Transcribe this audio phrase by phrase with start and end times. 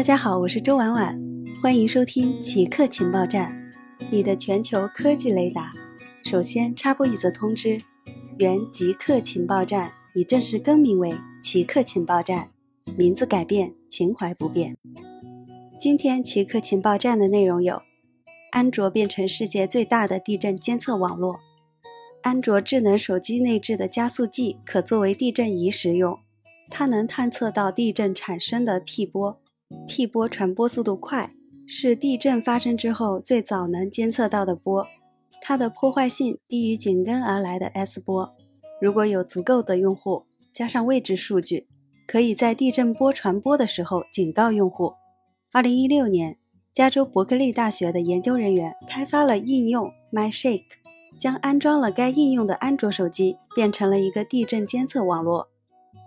[0.00, 1.20] 大家好，我是周婉婉，
[1.60, 3.70] 欢迎收听奇客情报站，
[4.10, 5.74] 你的全球科技雷达。
[6.24, 7.78] 首先插播一则通知：
[8.38, 12.48] 原极客情报站已正式更名为奇客情报站，
[12.96, 14.74] 名字改变，情怀不变。
[15.78, 17.82] 今天奇客情报站的内容有：
[18.52, 21.34] 安卓变成世界最大的地震监测网络；
[22.22, 26.18] 安卓智能手机内置的加速计可作为地震仪使用，
[26.70, 29.38] 它能探测到地震产生的 P 波
[29.86, 31.34] ，P 波传播速度快，
[31.66, 34.86] 是地震发生之后最早能监测到的波。
[35.42, 38.34] 它的破坏性低于紧跟而来的 S 波。
[38.80, 41.66] 如果有足够的用户加上位置数据，
[42.06, 44.94] 可以在地震波传播的时候警告用户。
[45.52, 46.38] 二零一六年，
[46.74, 50.64] 加州伯克利大学的研究人员开发了应用 MyShake，
[51.20, 55.49] 将安装了该应用的安卓手机变成了一个地震监测网络。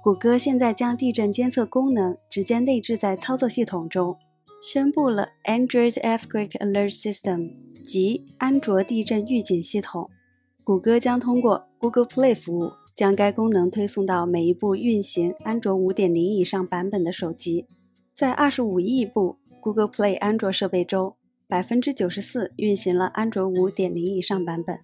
[0.04, 4.18] 谷歌现在将地震监测功能直接内置在操作系统中，
[4.62, 7.54] 宣布了 Android Earthquake Alert System。
[7.86, 10.10] 及安卓地震预警系统，
[10.62, 17.66] 谷歌将通过 Google Play 服务将该功能推送到每一部运行安卓5.0以上版本的手机。
[18.14, 21.16] 在25亿部 Google Play 安卓设备中
[21.48, 24.80] ，94%运行了安卓5.0以上版本。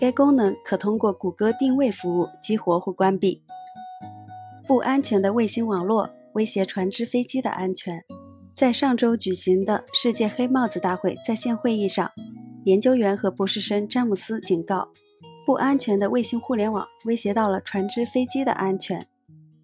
[0.00, 3.42] 该功能可通过谷歌定位服务激活或关闭。
[4.66, 8.02] 不安全的卫星网络威胁船只、飞机的安全。
[8.54, 12.10] 在上周举行的世界黑帽子大会在线会议上。
[12.64, 14.88] 研究员和博士生詹姆斯警告，
[15.44, 19.06] 不安全的卫星互联网威胁到了船只、飞机的安全。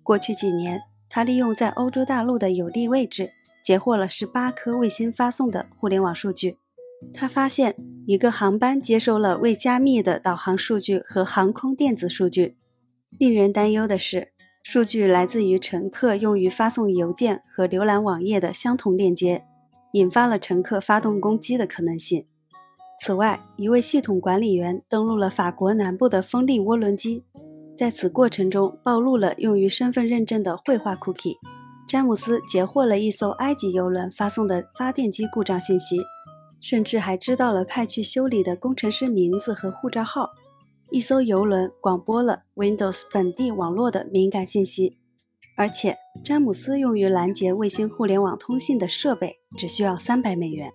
[0.03, 3.31] 过去几年，他利用在欧洲大陆的有利位置，
[3.65, 6.59] 截获了十八颗卫星发送的互联网数据。
[7.15, 7.75] 他发现
[8.07, 12.59] 一个航班接收了未加密的导航数据和航空电子数据。
[13.19, 19.45] 令人担忧的是，数据来自于乘客用于发送邮件和浏览网页的相同链接，
[19.93, 22.27] 引发了乘客发动攻击的可能性。
[23.01, 27.25] 此外，一位系统管理员登录了法国南部的风力涡轮机，
[27.77, 31.37] 在此过程中暴露了用于身份认证的绘画 cookie。
[31.89, 35.97] 詹姆斯截获了一艘埃及游轮发送的发电机故障信息，
[36.61, 40.31] 甚至还知道了派去修理的工程师名字和护照号。
[40.91, 44.99] 一艘游轮广播了 Windows 本地网络的敏感信息，
[45.57, 50.73] 而且詹姆斯用于拦截卫星互联网通信的设备只需要三百美元。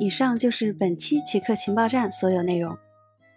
[0.00, 2.76] 以上就是本期奇客情报站所有内容，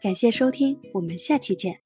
[0.01, 1.79] 感谢收听，我们下期见。